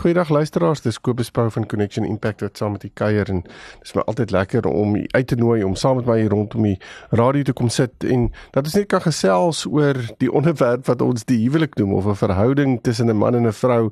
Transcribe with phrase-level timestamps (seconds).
[0.00, 3.42] Goeiedag luisteraars, dis Kobus Pau van Connection Impact wat saam met die kuier en
[3.82, 6.64] dis my altyd lekker om u uit te nooi om saam met my hier rondom
[6.64, 6.78] die
[7.20, 11.26] radio te kom sit en dat ons net kan gesels oor die onderwerp wat ons
[11.28, 13.90] die huwelik noem of 'n verhouding tussen 'n man en 'n vrou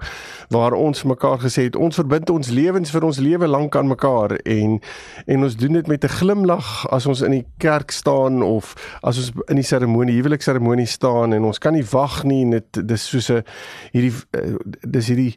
[0.48, 4.32] waar ons mekaar gesê het ons verbind ons lewens vir ons lewe lank aan mekaar
[4.32, 4.80] en
[5.26, 9.18] en ons doen dit met 'n glimlag as ons in die kerk staan of as
[9.18, 13.28] ons in die seremonie huwelikseremonie staan en ons kan nie wag nie net dis soos
[13.30, 13.44] 'n
[13.92, 14.56] hierdie eh,
[14.88, 15.36] dis hierdie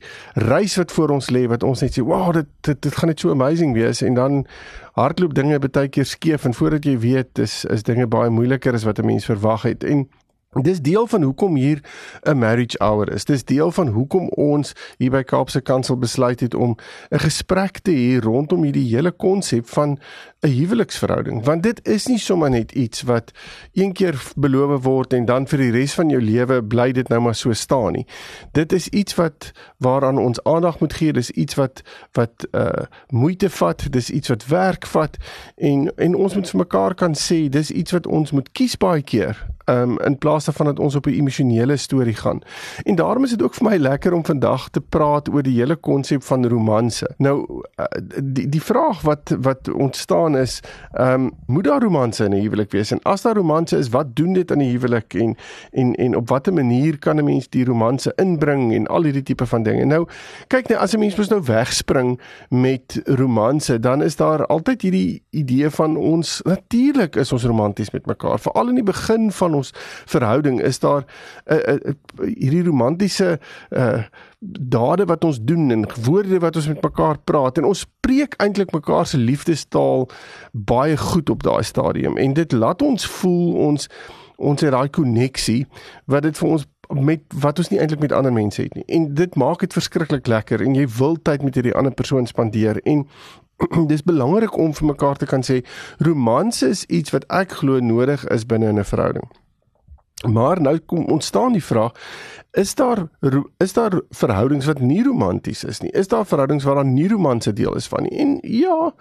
[0.62, 3.20] reis wat voor ons lê wat ons net sê, "Wow, dit dit dit gaan net
[3.20, 4.46] so amazing wees." En dan
[4.94, 8.84] hardloop dinge baie keer skeef en voordat jy weet, is is dinge baie moeiliker as
[8.84, 9.84] wat 'n mens verwag het.
[9.84, 10.08] En
[10.60, 11.80] Dis deel van hoekom hier
[12.22, 13.26] 'n marriage hour is.
[13.26, 16.76] Dis deel van hoekom ons hier by Kaapse Kansel besluit het om
[17.10, 20.00] 'n gesprek te hê rondom hierdie hele konsep van
[20.40, 21.46] 'n huweliksverhouding.
[21.46, 23.32] Want dit is nie sommer net iets wat
[23.74, 27.22] een keer beloof word en dan vir die res van jou lewe bly dit nou
[27.22, 28.06] maar so staan nie.
[28.52, 31.14] Dit is iets wat waaraan ons aandag moet gee.
[31.14, 32.70] Dis iets wat wat uh
[33.08, 35.18] moeite vat, dis iets wat werk vat
[35.56, 39.02] en en ons moet vir mekaar kan sê dis iets wat ons moet kies baie
[39.02, 42.42] keer um, in plaas daarvan dat ons op 'n emosionele storie gaan.
[42.84, 45.76] En daarom is dit ook vir my lekker om vandag te praat oor die hele
[45.76, 47.10] konsep van romanse.
[47.18, 47.86] Nou uh,
[48.24, 50.60] die die vraag wat wat ontstaan is,
[50.92, 52.92] ehm um, moet daar romanse in 'n huwelik wees?
[52.92, 55.36] En as daar romanse is, wat doen dit aan die huwelik en
[55.72, 59.46] en en op watter manier kan 'n mens die romanse inbring en al hierdie tipe
[59.46, 59.86] van dinge?
[59.86, 60.08] Nou
[60.48, 62.20] kyk net as 'n mens mos nou wegspring
[62.50, 68.06] met romanse, dan is daar altyd hierdie idee van ons natuurlik is ons romanties met
[68.06, 69.72] mekaar, veral in die begin van ons
[70.12, 71.96] verhouding is daar 'n uh, uh,
[72.26, 74.04] hierdie romantiese uh,
[74.76, 78.72] dade wat ons doen en woorde wat ons met mekaar praat en ons spreek eintlik
[78.74, 80.10] mekaar se liefdestaal
[80.52, 83.90] baie goed op daai stadium en dit laat ons voel ons
[84.42, 85.66] ons het daai koneksie
[86.06, 88.84] wat dit vir ons met wat ons nie eintlik met ander mense het nie.
[88.88, 92.82] En dit maak dit verskriklik lekker en jy wil tyd met hierdie ander persoon spandeer
[92.84, 93.06] en
[93.92, 95.62] dis belangrik om vir mekaar te kan sê
[96.00, 99.30] romanse is iets wat ek glo nodig is binne 'n verhouding.
[100.30, 101.92] Maar nou kom ontstaan die vraag,
[102.52, 103.08] is daar
[103.58, 105.92] is daar verhoudings wat nie romanties is nie?
[105.92, 108.18] Is daar verhoudings waar daar nie romanse deel is van nie?
[108.20, 108.94] En ja,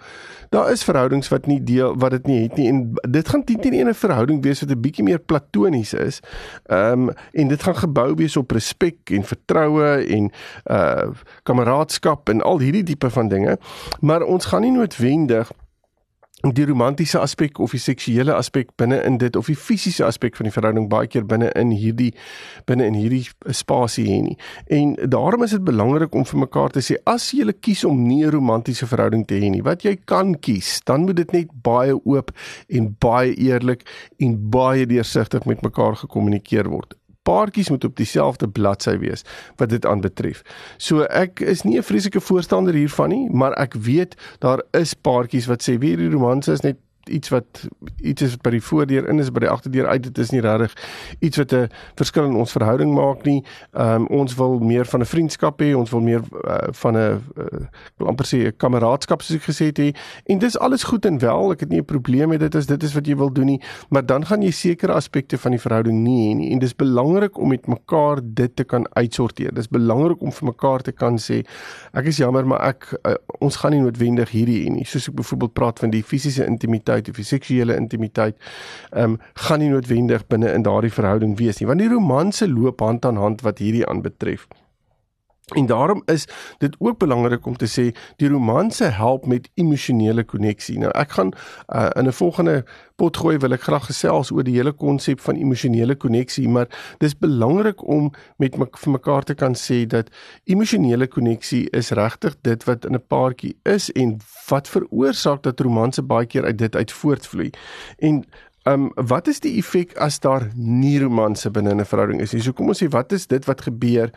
[0.49, 3.59] daar is verhoudings wat nie deel wat dit nie het nie en dit gaan teen
[3.59, 6.19] teen 'n verhouding wees wat 'n bietjie meer platonies is.
[6.65, 10.31] Ehm um, en dit gaan gebou wees op respek en vertroue en
[10.65, 11.09] uh
[11.43, 13.57] kameraadskap en al hierdie tipe van dinge.
[13.99, 15.51] Maar ons gaan nie noodwendig
[16.49, 20.49] die romantiese aspek of die seksuele aspek binne in dit of die fisiese aspek van
[20.49, 22.11] die verhouding baie keer binne in hierdie
[22.69, 24.37] binne in hierdie spasie hê nie.
[24.73, 28.23] En daarom is dit belangrik om vir mekaar te sê as jy kies om nie
[28.25, 31.93] 'n romantiese verhouding te hê nie, wat jy kan kies, dan moet dit net baie
[31.93, 32.31] oop
[32.69, 33.85] en baie eerlik
[34.19, 39.23] en baie deursigtig met mekaar gekommunikeer word paartjies moet op dieselfde bladsy wees
[39.55, 40.41] wat dit aanbetref.
[40.77, 45.45] So ek is nie 'n vreeslike voorstander hiervan nie, maar ek weet daar is paartjies
[45.45, 46.77] wat sê wie die romanse is net
[47.09, 47.67] iets wat
[48.01, 50.41] iets is wat by die voordeur in is by die agterdeur uit dit is nie
[50.41, 50.73] regtig
[51.19, 53.43] iets wat 'n verskil in ons verhouding maak nie.
[53.73, 57.21] Ehm um, ons wil meer van 'n vriendskap hê, ons wil meer uh, van 'n
[57.37, 59.95] uh, amper sê 'n kameraadskap soos ek gesê het hê.
[60.25, 61.51] En dis alles goed en wel.
[61.51, 63.61] Ek het nie 'n probleem met dit as dit is wat jy wil doen nie,
[63.89, 66.51] maar dan gaan jy sekere aspekte van die verhouding nie hê nie.
[66.51, 69.53] En dis belangrik om met mekaar dit te kan uitsorteer.
[69.53, 71.45] Dis belangrik om vir mekaar te kan sê
[71.93, 74.85] ek is jammer, maar ek uh, ons gaan nie noodwendig hierdie hê nie.
[74.85, 78.35] Soos ek byvoorbeeld praat van die fisiese intimiteit intimiteit of die seksuele intimiteit
[78.91, 82.81] ehm um, gaan nie noodwendig binne in daardie verhouding wees nie want die romanse loop
[82.81, 84.47] hand aan hand wat hierdie aanbetref.
[85.55, 90.77] En daarom is dit ook belangrik om te sê die romanse help met emosionele koneksie.
[90.79, 91.33] Nou ek gaan
[91.75, 92.63] uh, in 'n volgende
[92.95, 96.67] pot gooi wil ek graag gesels oor die hele konsep van emosionele koneksie, maar
[96.97, 100.09] dis belangrik om met my, vir mekaar te kan sê dat
[100.43, 104.17] emosionele koneksie is regtig dit wat in 'n paartjie is en
[104.49, 107.49] wat veroorsaak dat romanse baie keer uit dit uit voortvloei.
[107.99, 108.23] En
[108.63, 112.41] Ehm um, wat is die effek as daar nie romanse binne 'n verhouding is nie?
[112.41, 114.11] So kom ons sê wat is dit wat gebeur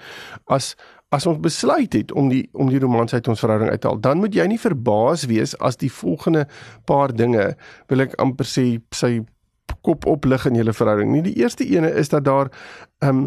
[0.44, 0.76] as
[1.14, 4.00] as ons besluit het om die om die romans uit ons verhouding uit te haal,
[4.02, 6.46] dan moet jy nie verbaas wees as die volgende
[6.88, 7.52] paar dinge
[7.92, 9.20] wil ek amper sê sy
[9.84, 11.12] kop oplig in julle verhouding.
[11.12, 12.52] Nie die eerste ene is dat daar
[13.04, 13.26] ehm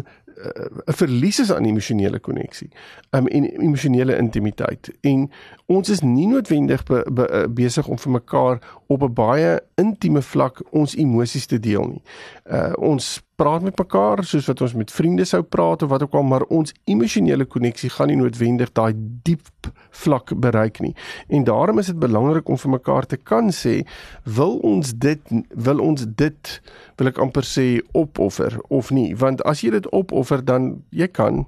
[0.86, 2.70] 'n verlies is aan emosionele koneksie,
[3.10, 4.90] um, en emosionele intimiteit.
[5.00, 5.30] En
[5.66, 10.22] ons is nie noodwendig be, be, eh, besig om vir mekaar op 'n baie intieme
[10.22, 12.02] vlak ons emosies te deel nie.
[12.50, 16.14] Uh ons praat met mekaar soos wat ons met vriende sou praat of wat ook
[16.18, 19.46] al, maar ons emosionele koneksie gaan nie noodwendig daai diep
[19.90, 20.94] vlak bereik nie.
[21.28, 23.86] En daarom is dit belangrik om vir mekaar te kan sê,
[24.24, 26.60] wil ons dit wil ons dit
[26.98, 29.14] wil ek amper sê opoffer of nie?
[29.16, 31.46] Want as jy dit opoffer dan jy kan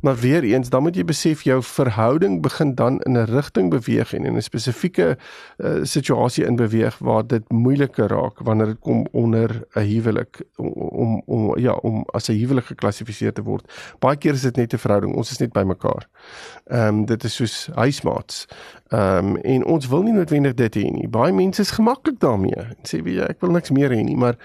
[0.00, 4.14] Maar weer eens, dan moet jy besef jou verhouding begin dan in 'n rigting beweeg
[4.14, 5.18] en in 'n spesifieke
[5.56, 10.68] uh, situasie in beweeg waar dit moeiliker raak wanneer dit kom onder 'n huwelik om,
[10.72, 13.72] om om ja, om as 'n huwelik geklassifiseer te word.
[13.98, 15.14] Baie keer is dit net 'n verhouding.
[15.14, 16.08] Ons is net by mekaar.
[16.64, 18.46] Ehm um, dit is soos huismaats.
[18.88, 21.08] Ehm um, en ons wil nie noodwendig dit hê nie.
[21.08, 22.56] Baie mense is gemaklik daarmee.
[22.56, 24.36] En sê wie ek wil niks meer hê nie, maar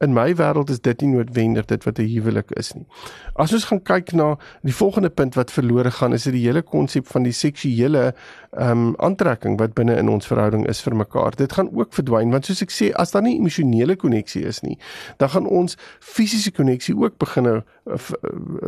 [0.00, 2.86] in my wêreld is dit nie noodwendig dit wat 'n huwelik is nie.
[3.34, 6.62] As ons gaan kyk na die volgende punt wat verlore gaan, is dit die hele
[6.62, 8.14] konsep van die seksuele
[8.52, 11.36] ehm um, aantrekking wat binne in ons verhouding is vir mekaar.
[11.36, 14.78] Dit gaan ook verdwyn want soos ek sê, as daar nie emosionele koneksie is nie,
[15.16, 17.62] dan gaan ons fisiese koneksie ook begin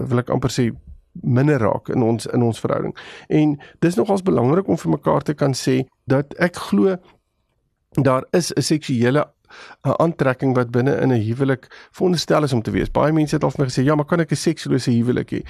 [0.08, 0.72] wil ek amper sê
[1.12, 2.96] minder raak in ons in ons verhouding.
[3.28, 6.96] En dis nogals belangrik om vir mekaar te kan sê dat ek glo
[7.94, 9.24] daar is 'n seksuele
[9.84, 12.90] 'n aantrekking wat binne in 'n huwelik veronderstel is om te wees.
[12.90, 15.42] Baie mense het al vir my gesê, "Ja, maar kan ek 'n sekslose huwelik hê?"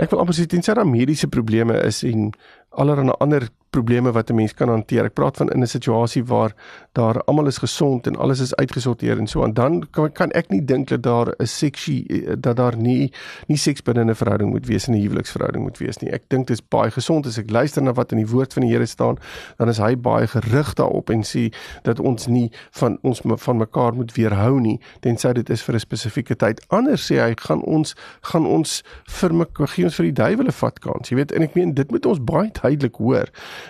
[0.00, 2.32] Ek wil amper sê is 'n mediese probleme is en
[2.70, 5.04] allerlei ander probleme wat 'n mens kan hanteer.
[5.04, 6.52] Ek praat van in 'n situasie waar
[6.92, 9.52] daar almal is gesond en alles is uitgesorteer en so aan.
[9.52, 13.12] Dan kan, kan ek nie dink dat daar 'n seksie dat daar nie
[13.46, 16.10] nie seks binne 'n verhouding moet wees in 'n huweliksverhouding moet wees nie.
[16.10, 18.62] Ek dink dit is baie gesond as ek luister na wat in die woord van
[18.62, 19.16] die Here staan,
[19.56, 21.52] dan is hy baie gerig daarop en sê
[21.82, 25.80] dat ons nie van ons van mekaar moet weerhou nie tensy dit is vir 'n
[25.80, 26.64] spesifieke tyd.
[26.68, 30.78] Anders sê hy gaan ons gaan ons vir mekaar gee ons vir die duiwele vat
[30.78, 31.08] kans.
[31.08, 33.28] Jy weet en ek meen dit moet ons baie duidelik hoor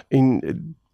[0.09, 0.41] en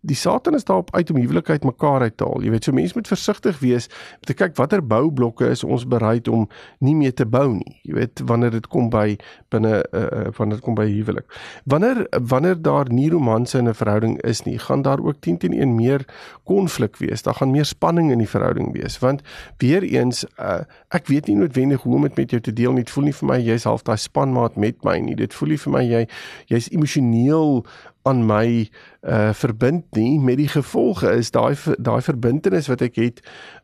[0.01, 2.43] die Satan is daarop uit om huwelikheid mekaar uit te haal.
[2.43, 3.89] Jy weet, so mense moet versigtig wees
[4.21, 6.47] om te kyk watter boublokke is ons bereid om
[6.85, 7.75] nie meer te bou nie.
[7.83, 9.17] Jy weet, wanneer dit kom by
[9.51, 11.27] binne uh, wanneer dit kom by huwelik.
[11.67, 15.53] Wanneer wanneer daar nie romanse in 'n verhouding is nie, gaan daar ook 10 teen
[15.53, 16.07] 1 meer
[16.45, 17.23] konflik wees.
[17.23, 19.23] Daar gaan meer spanning in die verhouding wees, want
[19.59, 22.85] weer eens uh, ek weet nie noodwendig hoe om dit met jou te deel nie.
[22.85, 25.15] Dit voel nie vir my jy's half daai spanmaat met my nie.
[25.15, 26.07] Dit voel nie vir my jy
[26.47, 27.67] jy's emosioneel
[28.09, 28.69] aan my
[29.09, 33.21] uh verbind nie met die gevolge is daai daai verbintenis wat ek het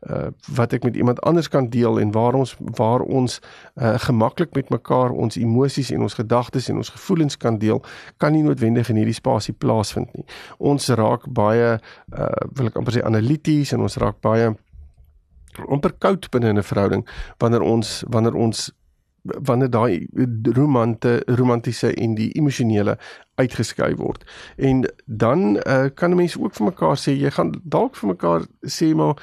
[0.09, 3.39] uh wat ek met iemand anders kan deel en waar ons waar ons
[3.75, 7.83] uh gemaklik met mekaar ons emosies en ons gedagtes en ons gevoelens kan deel
[8.17, 10.25] kan nie noodwendig in hierdie spasie plaasvind nie.
[10.57, 14.53] Ons raak baie uh wil ek amper sê analities en ons raak baie
[15.67, 17.03] onderkoud binne 'n verhouding
[17.37, 18.71] wanneer ons wanneer ons
[19.25, 20.07] wanneer daai
[20.55, 22.97] romante romantiese en die emosionele
[23.35, 24.25] uitgeskei word.
[24.55, 28.93] En dan uh, kan mense ook vir mekaar sê jy gaan dalk vir mekaar sê
[28.95, 29.17] maar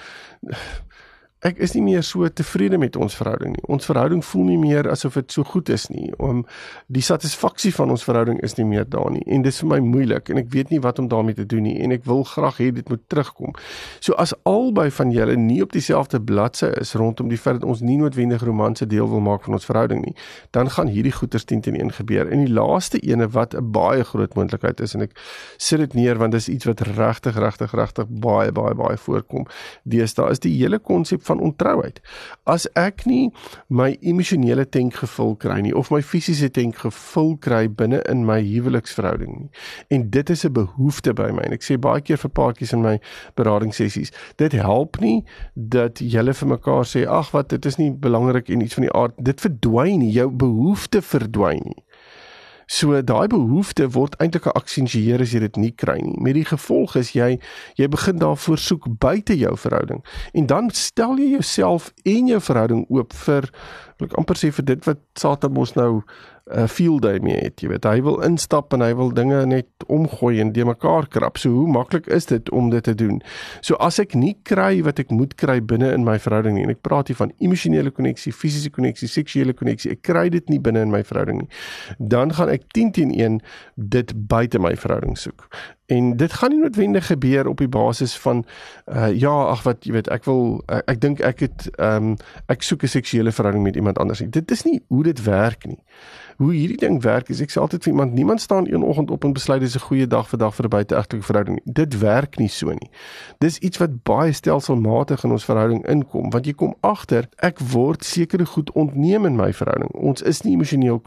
[1.42, 3.64] ek is nie meer so tevrede met ons verhouding nie.
[3.74, 6.12] Ons verhouding voel nie meer asof dit so goed is nie.
[6.22, 6.44] Om
[6.86, 9.78] die satisfaksie van ons verhouding is nie meer daar nie en dit is vir my
[9.82, 12.60] moeilik en ek weet nie wat om daarmee te doen nie en ek wil graag
[12.62, 13.56] hê dit moet terugkom.
[13.98, 17.82] So as albei van julle nie op dieselfde bladsy is rondom die feit dat ons
[17.82, 20.14] nie noodwendig romanse deel wil maak van ons verhouding nie,
[20.54, 22.30] dan gaan hierdie goeters 10 teen 1 gebeur.
[22.30, 25.18] En die laaste ene wat 'n baie groot moontlikheid is en ek
[25.58, 29.46] sit dit neer want dit is iets wat regtig regtig regtig baie baie baie voorkom.
[29.82, 32.00] Deesdae is die hele konsep van ontrouheid.
[32.44, 33.30] As ek nie
[33.68, 38.40] my emosionele tank gevul kry nie of my fisiese tank gevul kry binne in my
[38.44, 39.50] huweliksverhouding nie.
[39.94, 42.82] En dit is 'n behoefte by my en ek sê baie keer vir paartjies in
[42.82, 42.98] my
[43.36, 45.24] beradingssessies, dit help nie
[45.54, 48.92] dat julle vir mekaar sê ag wat dit is nie belangrik en iets van die
[48.92, 51.82] aard dit verdwyn nie, jou behoefte verdwyn nie.
[52.72, 56.16] So daai behoefte word eintlik geaksensieer as jy dit nie kry nie.
[56.24, 57.34] Met die gevolg is jy
[57.76, 60.00] jy begin daarvoor soek buite jou verhouding.
[60.32, 63.50] En dan stel jy jouself en jou verhouding oop vir
[64.06, 66.02] ek amper sê vir dit wat Satan mos nou
[66.50, 67.84] 'n uh, field day mee het, jy weet.
[67.86, 71.38] Hy wil instap en hy wil dinge net omgooi en de mekaar krap.
[71.38, 73.22] So hoe maklik is dit om dit te doen?
[73.60, 76.74] So as ek nie kry wat ek moet kry binne in my verhouding nie en
[76.74, 80.82] ek praat hier van emosionele koneksie, fisiese koneksie, seksuele koneksie, ek kry dit nie binne
[80.82, 81.48] in my verhouding nie.
[81.98, 83.38] Dan gaan ek 10 teen 1
[83.76, 85.46] dit buite my verhouding soek.
[85.86, 88.44] En dit gaan nie noodwendig gebeur op die basis van
[88.86, 92.16] uh ja, ag wat jy weet, ek wil ek, ek dink ek het ehm um,
[92.46, 94.28] ek soek 'n seksuele verhouding met iemand anders nie.
[94.28, 95.82] Dit is nie hoe dit werk nie
[96.36, 99.24] hoe hierdie ding werk is ek sê altyd vir iemand niemand staan een oggend op
[99.24, 101.72] en besluit dis 'n goeie dag vir dag vir 'n buiteegtelike verhouding nie.
[101.72, 102.90] Dit werk nie so nie.
[103.38, 108.04] Dis iets wat baie stelselmatig in ons verhouding inkom want jy kom agter ek word
[108.04, 109.90] sekere goed ontneem in my verhouding.
[109.94, 111.00] Ons is nie emosioneel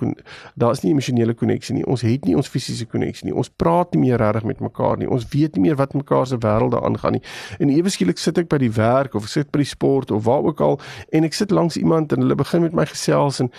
[0.55, 1.85] daar's nie emosionele koneksie nie.
[1.85, 3.35] Ons het nie ons fisiese koneksie nie.
[3.35, 5.09] Ons praat nie meer regtig met mekaar nie.
[5.09, 7.21] Ons weet nie meer wat mekaar se wêrelde aangaan nie.
[7.59, 10.25] En ewe skielik sit ek by die werk of ek sit by die sport of
[10.25, 10.79] waar ook al
[11.09, 13.51] en ek sit langs iemand en hulle begin met my gesels en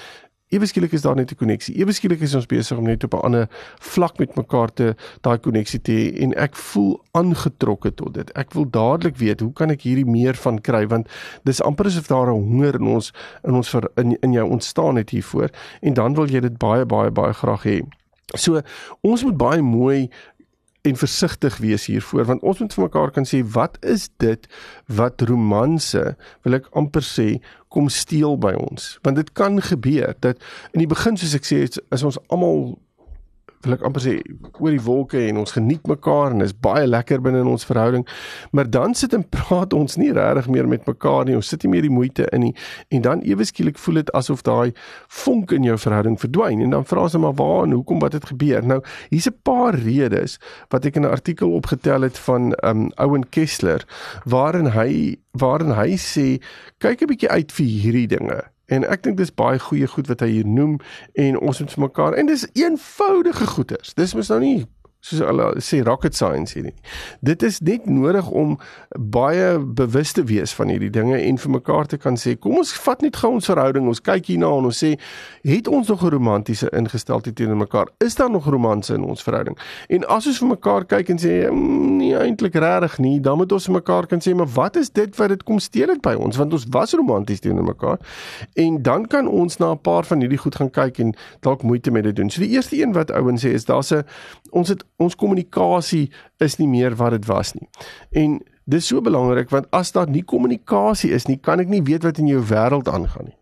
[0.54, 1.74] ewe skielik is daar net 'n koneksie.
[1.76, 3.48] Ewe skielik is ons besig om net op 'n ander
[3.78, 8.30] vlak met mekaar te daai koneksie te hê en ek voel aangetrokke tot dit.
[8.32, 11.08] Ek wil dadelik weet hoe kan ek hierdie meer van kry want
[11.44, 13.12] dis amper asof daar 'n honger in ons
[13.44, 15.50] in ons vir in, in jou ontstaan het hiervoor
[15.80, 17.82] en dan wil jy dit baie baie baie graag hê.
[18.34, 18.60] So
[19.00, 20.10] ons moet baie mooi
[20.86, 24.48] en versigtig wees hiervoor want ons moet vir mekaar kan sê wat is dit
[24.98, 26.02] wat romanse
[26.46, 27.28] wil ek amper sê
[27.76, 28.94] kom steel by ons?
[29.04, 30.40] Want dit kan gebeur dat
[30.72, 32.76] in die begin soos ek sê is ons almal
[33.66, 34.14] wil ek amper sê
[34.58, 38.06] oor die wolke en ons geniet mekaar en is baie lekker binne in ons verhouding.
[38.56, 41.36] Maar dan sit en praat ons nie regtig meer met mekaar nie.
[41.38, 42.54] Ons sit nie meer die moeite in nie
[42.94, 44.72] en dan ewe skielik voel dit asof daai
[45.22, 48.30] vonk in jou verhouding verdwyn en dan vra ons maar waar en hoekom wat het
[48.32, 48.64] gebeur.
[48.66, 48.80] Nou,
[49.10, 50.38] hier's 'n paar redes
[50.70, 53.84] wat ek in 'n artikel opgetel het van um Owen Kessler
[54.24, 56.40] waarin hy waarin hy sê
[56.78, 58.55] kyk 'n bietjie uit vir hierdie dinge.
[58.66, 60.78] En ek dink dis baie goeie goed wat hy hier noem
[61.14, 63.94] en ons moet vir mekaar en dis eenvoudige goeders.
[63.94, 64.66] Dis mos nou nie
[65.06, 66.74] soos hulle sê rocket science hierdie.
[67.24, 68.56] Dit is net nodig om
[68.98, 72.72] baie bewus te wees van hierdie dinge en vir mekaar te kan sê kom ons
[72.86, 74.94] vat net gou ons verhouding ons kyk hierna en ons sê
[75.46, 77.88] het ons nog 'n romantiese ingesteldheid teenoor mekaar?
[78.00, 79.56] Is daar nog romanse in ons verhouding?
[79.88, 83.64] En as ons vir mekaar kyk en sê nie eintlik regtig nie dan moet ons
[83.66, 86.36] vir mekaar kan sê maar wat is dit wat dit kom steel het by ons?
[86.36, 87.98] Want ons was romanties teenoor mekaar.
[88.54, 91.90] En dan kan ons na 'n paar van hierdie goed gaan kyk en dalk moeite
[91.90, 92.30] met dit doen.
[92.30, 94.04] So die eerste een wat ouens sê is daar's 'n
[94.50, 96.10] ons het ons kommunikasie
[96.42, 97.68] is nie meer wat dit was nie.
[98.16, 102.06] En dis so belangrik want as daar nie kommunikasie is nie, kan ek nie weet
[102.06, 103.36] wat in jou wêreld aangaan nie.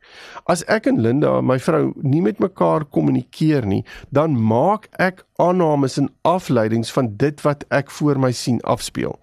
[0.50, 3.80] As ek en Linda, my vrou, nie met mekaar kommunikeer nie,
[4.14, 9.16] dan maak ek aannames en afleidings van dit wat ek voor my sien afspeel.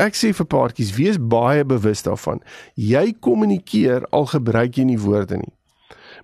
[0.00, 2.40] Ek sê vir paartjies, wees baie bewus daarvan.
[2.80, 5.52] Jy kommunikeer al gebruik jy nie woorde nie.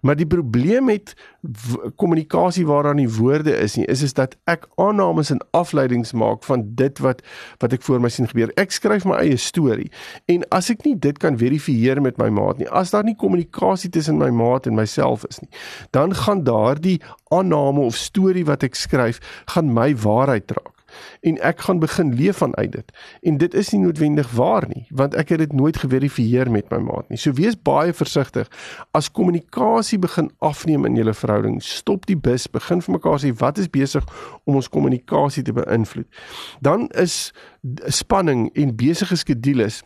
[0.00, 1.14] Maar die probleem met
[1.96, 6.64] kommunikasie waaraan die woorde is nie, is is dat ek aannames en afleidings maak van
[6.78, 7.22] dit wat
[7.62, 8.52] wat ek voor my sien gebeur.
[8.60, 9.90] Ek skryf my eie storie
[10.26, 13.90] en as ek nie dit kan verifieer met my maat nie, as daar nie kommunikasie
[13.90, 15.50] tussen my maat en myself is nie,
[15.90, 16.98] dan gaan daardie
[17.34, 19.22] aanname of storie wat ek skryf,
[19.54, 20.77] gaan my waarheid raak
[21.20, 22.92] en ek gaan begin leef vanuit dit.
[23.22, 26.78] En dit is nie noodwendig waar nie, want ek het dit nooit geverifieer met my
[26.84, 27.18] maat nie.
[27.18, 28.50] So wees baie versigtig
[28.96, 31.62] as kommunikasie begin afneem in julle verhouding.
[31.62, 34.04] Stop die bus, begin vir mekaar sê wat is besig
[34.44, 36.08] om ons kommunikasie te beïnvloed.
[36.64, 37.32] Dan is
[37.92, 39.82] spanning en besige skedules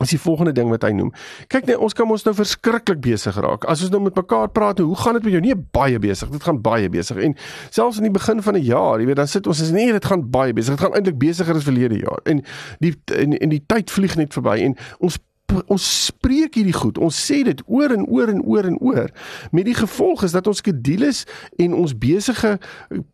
[0.00, 1.10] As die volgende ding wat hy noem.
[1.52, 3.66] Kyk net, ons kan ons nou verskriklik besig raak.
[3.68, 5.42] As ons nou met mekaar praat, hoe gaan dit met jou?
[5.44, 6.30] Nee, baie besig.
[6.32, 7.20] Dit gaan baie besig.
[7.20, 7.36] En
[7.68, 10.04] selfs in die begin van 'n jaar, jy weet, dan sit ons is nee, dit
[10.04, 10.76] gaan baie besig.
[10.76, 12.20] Dit gaan eintlik besigger as verlede jaar.
[12.24, 12.40] En
[12.80, 15.18] die en, en die tyd vlieg net verby en ons
[15.66, 16.98] ons spreek hierdie goed.
[16.98, 19.10] Ons sê dit oor en oor en oor en oor.
[19.50, 21.24] Met die gevolg is dat ons skedules
[21.62, 22.56] en ons besige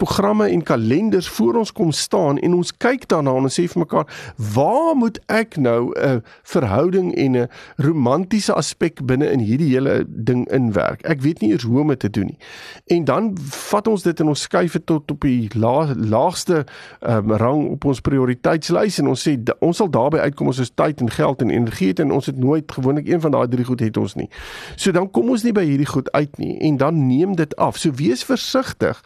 [0.00, 3.82] programme en kalenders voor ons kom staan en ons kyk daarna en ons sê vir
[3.84, 4.06] mekaar,
[4.54, 10.48] "Waar moet ek nou 'n verhouding en 'n romantiese aspek binne in hierdie hele ding
[10.50, 11.02] inwerk?
[11.02, 12.38] Ek weet nie eers hoe om dit te doen nie."
[12.86, 16.66] En dan vat ons dit en ons skuif dit tot op die la, laagste
[17.00, 21.00] um, rang op ons prioriteitslys en ons sê ons sal daarby uitkom ons is tyd
[21.00, 23.80] en geld en energie het en ons het nooit gewoonlik een van daai drie goed
[23.80, 24.28] het ons nie.
[24.76, 27.76] So dan kom ons nie by hierdie goed uit nie en dan neem dit af.
[27.80, 29.00] So wees versigtig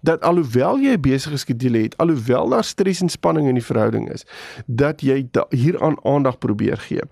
[0.00, 4.10] dat alhoewel jy 'n besige skedule het, alhoewel daar stres en spanning in die verhouding
[4.12, 4.24] is,
[4.66, 7.02] dat jy hieraan aandag probeer gee.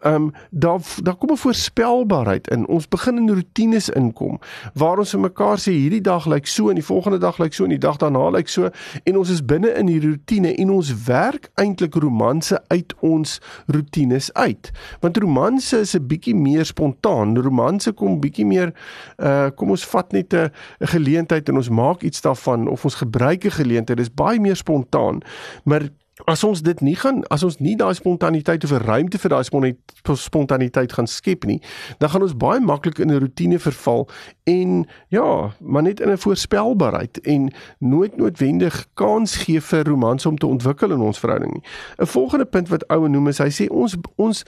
[0.00, 2.66] Ehm um, daar daar kom 'n voorspelbaarheid in.
[2.66, 4.38] Ons begin in rotines inkom
[4.74, 7.64] waar ons vir mekaar sê hierdie dag lyk so en die volgende dag lyk so
[7.64, 8.70] en die dag daarna lyk so
[9.02, 14.32] en ons is binne in die rotine en ons werk eintlik romanse uit ons rotines
[14.32, 14.70] uit.
[15.00, 17.36] Want romanse is 'n bietjie meer spontaan.
[17.38, 18.72] Romanse kom bietjie meer
[19.18, 23.44] uh kom ons vat net 'n geleentheid en ons maak iets daarvan of ons gebruik
[23.44, 23.98] 'n geleentheid.
[23.98, 25.20] Dit is baie meer spontaan.
[25.64, 25.88] Maar
[26.22, 29.74] As ons dit nie gaan as ons nie daai spontaniteit of 'n ruimte vir daai
[30.14, 31.60] spontaniteit gaan skep nie,
[31.98, 34.08] dan gaan ons baie maklik in 'n rotine verval
[34.44, 40.38] en ja, maar net in 'n voorspelbaarheid en nooit noodwendig kans gee vir romans om
[40.38, 41.62] te ontwikkel in ons verhouding nie.
[41.98, 44.44] 'n Volgende punt wat oue noem is hy sê ons ons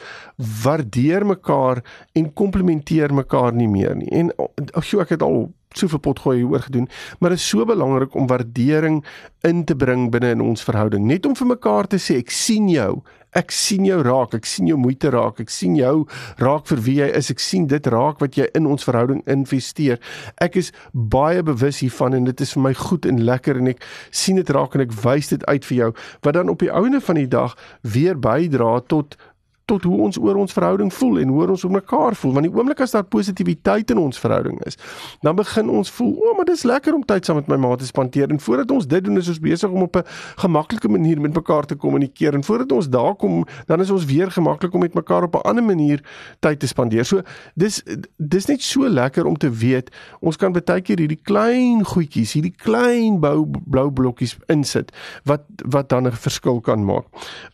[0.62, 1.82] waardeer mekaar
[2.12, 4.10] en komplimenteer mekaar nie meer nie.
[4.10, 4.30] En
[4.72, 6.88] ag, ek het al soveel potgooi hieroor gedoen,
[7.20, 9.02] maar dit is so belangrik om waardering
[9.46, 11.06] in te bring binne in ons verhouding.
[11.06, 13.02] Net om vir mekaar te sê ek sien jou.
[13.36, 16.06] Ek sien jou raak, ek sien jou moeite raak, ek sien jou
[16.40, 17.28] raak vir wie jy is.
[17.34, 20.00] Ek sien dit raak wat jy in ons verhouding investeer.
[20.40, 23.84] Ek is baie bewus hiervan en dit is vir my goed en lekker en ek
[24.10, 25.90] sien dit raak en ek wys dit uit vir jou
[26.24, 29.18] wat dan op die ouene van die dag weer bydra tot
[29.66, 32.32] tot hoe ons oor ons verhouding voel en hoe ons oor mekaar voel.
[32.36, 34.78] Want die oomblik as daar positiwiteit in ons verhouding is,
[35.26, 37.78] dan begin ons voel, "O, oh, maar dis lekker om tyd saam met my maat
[37.78, 40.04] te spandeer." En voordat ons dit doen, is ons besig om op 'n
[40.36, 42.34] gemaklike manier met mekaar te kommunikeer.
[42.34, 45.48] En voordat ons daar kom, dan is ons weer gemaklik om met mekaar op 'n
[45.48, 46.00] ander manier
[46.40, 47.04] tyd te spandeer.
[47.04, 47.22] So,
[47.54, 47.82] dis
[48.16, 52.54] dis net so lekker om te weet ons kan baie keer hierdie klein goedjies, hierdie
[52.56, 54.92] klein bou blou blokkies insit
[55.24, 57.04] wat wat dan 'n verskil kan maak.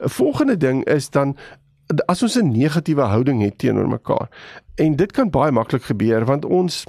[0.01, 1.37] 'n Volgende ding is dan
[2.07, 4.29] as ons 'n negatiewe houding het teenoor mekaar.
[4.75, 6.87] En dit kan baie maklik gebeur want ons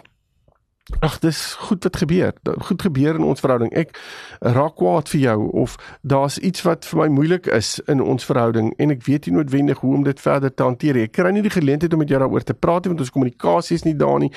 [1.00, 2.34] Ag dis goed wat gebeur.
[2.60, 3.72] Goed gebeur in ons verhouding.
[3.72, 3.94] Ek
[4.40, 8.74] raak kwaad vir jou of daar's iets wat vir my moeilik is in ons verhouding
[8.84, 11.06] en ek weet nie noodwendig hoe om dit verder te hanteer nie.
[11.08, 13.78] Ek kry nie die geleentheid om met jou daaroor te praat nie want ons kommunikasie
[13.80, 14.34] is nie daar nie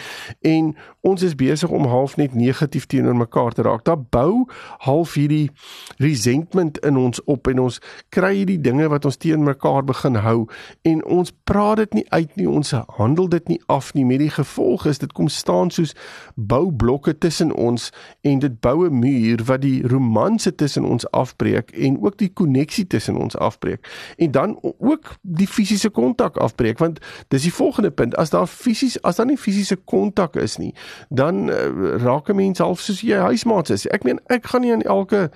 [0.46, 0.68] en
[1.06, 3.82] ons is besig om half net negatief teenoor mekaar te raak.
[3.82, 4.46] Daar bou
[4.86, 5.50] half hierdie
[5.98, 7.80] resentment in ons op en ons
[8.14, 10.46] kry hierdie dinge wat ons teen mekaar begin hou
[10.86, 12.46] en ons praat dit nie uit nie.
[12.46, 12.70] Ons
[13.02, 14.06] handel dit nie af nie.
[14.06, 15.98] Met die gevolg is dit kom staan soos
[16.36, 17.90] boublokke tussen ons
[18.20, 22.86] en dit bou 'n muur wat die romanse tussen ons afbreek en ook die koneksie
[22.86, 28.16] tussen ons afbreek en dan ook die fisiese kontak afbreek want dis die volgende punt
[28.16, 30.74] as daar fisies as daar nie fisiese kontak is nie
[31.08, 31.56] dan uh,
[31.96, 33.86] raak 'n mens half soos jy huismaats is.
[33.86, 35.30] Ek meen ek gaan nie aan elke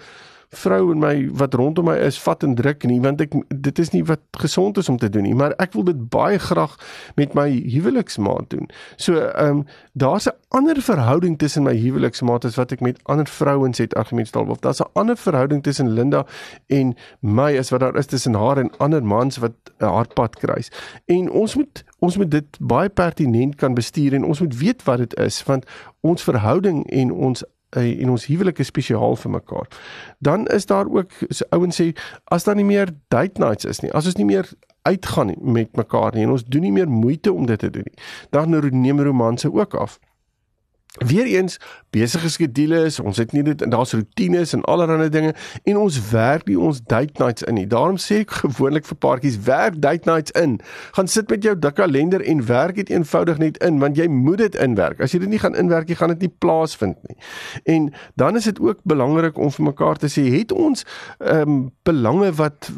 [0.50, 3.92] vrou en my wat rondom my is vat en druk nie want ek dit is
[3.94, 6.74] nie wat gesond is om te doen nie maar ek wil dit baie graag
[7.16, 8.66] met my huweliksmaat doen.
[8.96, 13.26] So ehm um, daar's 'n ander verhouding tussen my huweliksmaat as wat ek met ander
[13.26, 16.26] vrouens het argumentstal of daar's 'n ander verhouding tussen Linda
[16.66, 20.70] en my as wat daar is tussen haar en ander mans wat haar pad kruis.
[21.06, 24.98] En ons moet ons moet dit baie pertinent kan bestuur en ons moet weet wat
[24.98, 25.64] dit is want
[26.00, 29.68] ons verhouding en ons uh, en ons huwelik is spesiaal vir mekaar.
[30.18, 31.92] Dan is daar ook so ouens sê
[32.24, 34.48] as daar nie meer date nights is nie, as ons nie meer
[34.88, 37.98] uitgaan met mekaar nie en ons doen nie meer moeite om dit te doen nie,
[38.30, 39.98] dan neem romanse ook af.
[40.98, 46.48] Weereens besige skedules, ons het nie dit daar's rotines en allerlei dinge en ons werk
[46.50, 47.66] nie ons date nights in nie.
[47.70, 50.56] Daarom sê ek gewoonlik vir paartjies, werk date nights in.
[50.96, 54.42] Gaan sit met jou dik kalender en werk dit eenvoudig net in want jy moet
[54.42, 54.98] dit inwerk.
[54.98, 57.16] As jy dit nie gaan inwerk nie, gaan dit nie plaasvind nie.
[57.70, 57.86] En
[58.18, 60.82] dan is dit ook belangrik om vir mekaar te sê, het ons
[61.18, 62.68] ehm um, belange wat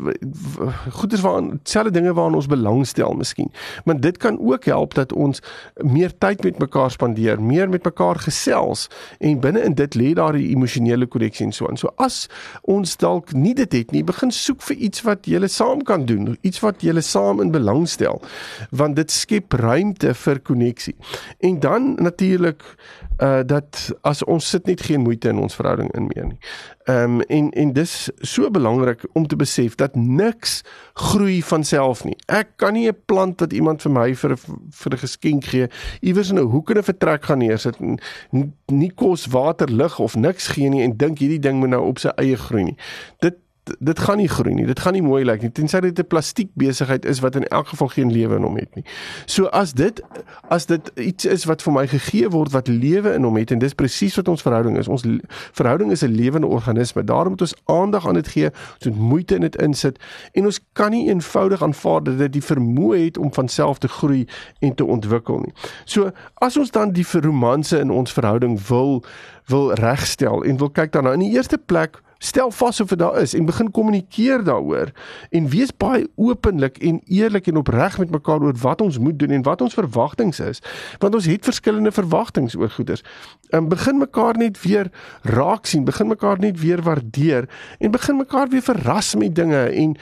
[1.00, 3.50] goeders waaraan selfde dinge waaraan ons belangstel miskien.
[3.84, 5.42] Maar dit kan ook help dat ons
[5.76, 8.88] meer tyd met mekaar spandeer, meer met mekaar mekaar gesels
[9.18, 11.76] en binne in dit lê daar die emosionele koneksie en so aan.
[11.76, 12.28] So as
[12.62, 16.36] ons dalk nie dit het nie, begin soek vir iets wat julle saam kan doen,
[16.42, 18.22] iets wat julle saam in belang stel,
[18.70, 20.96] want dit skep ruimte vir koneksie.
[21.40, 22.62] En dan natuurlik
[23.22, 26.38] uh dat as ons sit net geen moeite in ons verhouding in meer nie.
[26.84, 30.62] Ehm um, en en dis so belangrik om te besef dat niks
[30.94, 32.16] groei van self nie.
[32.26, 34.36] Ek kan nie 'n plant wat iemand vir my vir
[34.70, 35.68] vir 'n geskenk gee
[36.00, 37.80] iewers in 'n hoek in 'n vertrek gaan neersit
[38.30, 41.82] en nie kos, water, lig of niks gee nie en dink hierdie ding moet nou
[41.90, 42.78] op sy eie groei nie.
[43.24, 43.41] Dit
[43.78, 44.66] dit gaan nie groei nie.
[44.66, 45.50] Dit gaan nie mooi lyk nie.
[45.54, 48.74] Tensy dit 'n plastiek besigheid is wat in elk geval geen lewe in hom het
[48.74, 48.84] nie.
[49.26, 50.02] So as dit
[50.48, 53.58] as dit iets is wat vir my gegee word wat lewe in hom het en
[53.58, 54.88] dis presies wat ons verhouding is.
[54.88, 55.04] Ons
[55.52, 57.04] verhouding is 'n lewende organisme.
[57.04, 59.98] Daarom moet ons aandag aan dit gee, ons moet moeite in dit insit
[60.32, 63.88] en ons kan nie eenvoudig aanvaar dat dit die vermoë het om van self te
[63.88, 64.26] groei
[64.58, 65.52] en te ontwikkel nie.
[65.84, 69.04] So as ons dan die romanse in ons verhouding wil
[69.46, 73.18] wil regstel en wil kyk daarna in die eerste plek stel vas of dit daar
[73.22, 74.92] is en begin kommunikeer daaroor
[75.30, 79.34] en wees baie openlik en eerlik en opreg met mekaar oor wat ons moet doen
[79.34, 80.62] en wat ons verwagtinge is
[81.02, 83.02] want ons het verskillende verwagtinge oor goeders.
[83.50, 84.90] En begin mekaar net weer
[85.22, 89.96] raak sien, begin mekaar net weer waardeer en begin mekaar weer verras met dinge en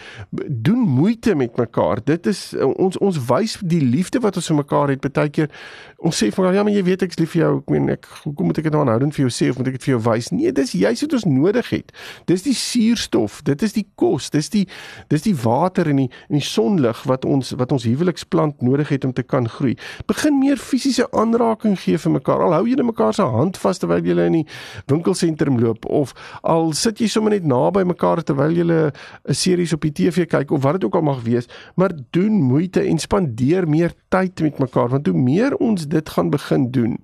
[0.47, 2.05] doen moeite met mekaar.
[2.05, 5.51] Dit is ons ons wys die liefde wat ons vir mekaar het baie keer.
[5.99, 7.53] Ons sê vir ja, maar jy weet ek's lief vir jou.
[7.61, 9.79] Ek meen ek hoekom moet ek dit nou aanhoudend vir jou sê of moet ek
[9.79, 10.31] dit vir jou wys?
[10.35, 11.93] Nee, dis juist wat ons nodig het.
[12.31, 14.67] Dis die suurstof, dit is die kos, dis die
[15.09, 19.05] dis die water en die en die sonlig wat ons wat ons huweliksplant nodig het
[19.05, 19.77] om te kan groei.
[20.07, 22.45] Begin meer fisiese aanraking gee vir mekaar.
[22.45, 24.47] Al hou net mekaar se hand vas terwyl jy in die
[24.91, 28.93] winkelsentrum loop of al sit jy sommer net naby mekaar terwyl jy 'n
[29.35, 31.47] series op die TV kyk of wat dit ook al mag wees,
[31.77, 36.31] maar doen moeite en spandeer meer tyd met mekaar want hoe meer ons dit gaan
[36.31, 36.99] begin doen,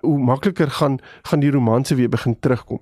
[0.00, 2.80] hoe makliker gaan gaan die romanse weer begin terugkom.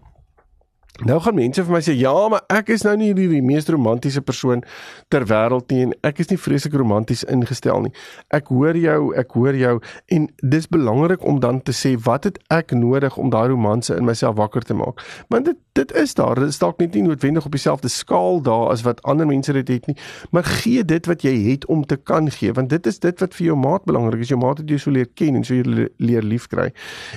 [1.08, 3.68] Nou gaan mense vir my sê ja, maar ek is nou nie die, die mees
[3.72, 4.60] romantiese persoon
[5.08, 7.92] ter wêreld nie en ek is nie vreeslik romanties ingestel nie.
[8.36, 9.78] Ek hoor jou, ek hoor jou
[10.12, 14.04] en dis belangrik om dan te sê wat het ek nodig om daai romanse in
[14.04, 15.00] myself wakker te maak?
[15.32, 18.72] Want dit dit is daar, dit is dalk net nie noodwendig op dieselfde skaal daar
[18.72, 19.94] as wat ander mense dit het nie,
[20.34, 23.36] maar gee dit wat jy het om te kan gee, want dit is dit wat
[23.38, 24.32] vir jou maat belangrik is.
[24.34, 25.54] Jou maat het jou so leer ken en so
[25.96, 26.68] leer liefkry.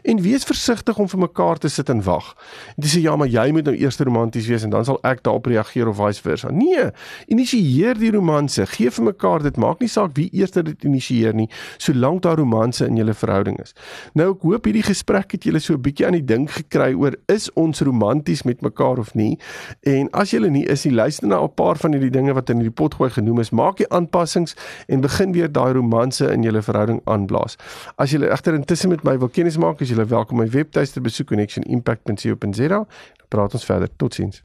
[0.06, 2.34] En wees versigtig om vir mekaar te sit en wag.
[2.78, 5.48] En dis ja, maar jy moet nou eers romanties wees en dan sal ek daarop
[5.50, 6.52] reageer of vice versa.
[6.52, 6.90] Nee,
[7.32, 8.66] initieer die romanse.
[8.74, 11.50] Gee vir mekaar dit maak nie saak wie eers dit initieer nie,
[11.82, 13.74] solank daar romanse in julle verhouding is.
[14.18, 17.16] Nou ek hoop hierdie gesprek het julle so 'n bietjie aan die dink gekry oor
[17.28, 19.38] is ons romanties met mekaar of nie.
[19.84, 22.58] En as julle nie is nie, luister na 'n paar van hierdie dinge wat in
[22.58, 23.52] hierdie potgooi genoem is.
[23.52, 24.56] Maak die aanpassings
[24.88, 27.58] en begin weer daai romanse in julle verhouding aanblaas.
[27.98, 31.28] As julle egter intussen met my wil kennis maak, is julle welkom my webtuiste besoek
[31.28, 32.86] connectionimpact.co.za
[33.34, 33.90] praat ons verder.
[33.98, 34.42] Totsiens.